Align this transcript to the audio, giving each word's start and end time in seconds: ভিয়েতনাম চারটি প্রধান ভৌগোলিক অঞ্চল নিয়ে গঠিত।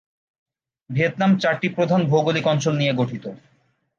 ভিয়েতনাম 0.89 1.31
চারটি 1.41 1.67
প্রধান 1.69 2.01
ভৌগোলিক 2.05 2.45
অঞ্চল 2.47 2.73
নিয়ে 2.77 2.93
গঠিত। 2.93 3.25